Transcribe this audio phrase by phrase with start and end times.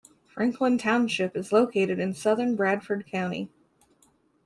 [0.25, 3.51] Franklin Township is located in southern Bradford County.